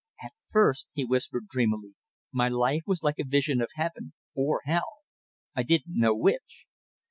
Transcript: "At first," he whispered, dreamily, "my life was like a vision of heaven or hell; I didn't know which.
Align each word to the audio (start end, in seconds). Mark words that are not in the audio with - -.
"At 0.23 0.31
first," 0.49 0.89
he 0.95 1.05
whispered, 1.05 1.47
dreamily, 1.47 1.93
"my 2.31 2.49
life 2.49 2.81
was 2.87 3.03
like 3.03 3.19
a 3.19 3.23
vision 3.23 3.61
of 3.61 3.69
heaven 3.75 4.13
or 4.33 4.61
hell; 4.65 5.01
I 5.55 5.61
didn't 5.61 5.95
know 5.99 6.15
which. 6.15 6.65